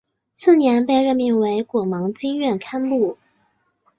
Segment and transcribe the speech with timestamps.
[0.33, 3.19] 次年被任命为果芒经院堪布。